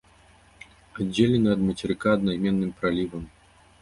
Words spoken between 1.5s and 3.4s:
ад мацерыка аднайменным пралівам.